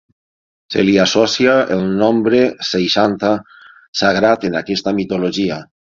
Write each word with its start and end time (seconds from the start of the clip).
Se 0.75 0.85
li 0.85 0.93
associa 1.01 1.57
el 1.75 1.83
nombre 1.99 2.39
seixanta, 2.69 3.35
sagrat 4.03 4.49
en 4.51 4.59
aquesta 4.63 4.99
mitologia. 5.03 5.61